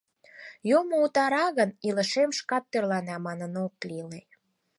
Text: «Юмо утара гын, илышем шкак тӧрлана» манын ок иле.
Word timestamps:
«Юмо 0.77 0.95
утара 1.05 1.45
гын, 1.57 1.69
илышем 1.87 2.29
шкак 2.37 2.63
тӧрлана» 2.71 3.15
манын 3.25 3.53
ок 3.65 3.73
иле. 3.99 4.21